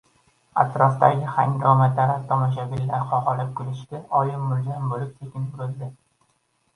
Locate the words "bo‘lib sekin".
4.95-5.45